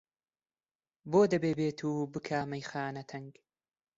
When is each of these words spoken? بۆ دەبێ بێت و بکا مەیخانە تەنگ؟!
بۆ 1.11 1.21
دەبێ 1.31 1.51
بێت 1.59 1.79
و 1.91 1.93
بکا 2.13 2.39
مەیخانە 2.51 3.03
تەنگ؟! 3.09 3.33